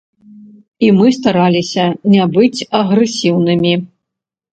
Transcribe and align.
І 0.85 0.87
мы 0.99 1.11
стараліся 1.17 1.85
не 2.13 2.25
быць 2.37 2.65
агрэсіўнымі. 2.79 3.75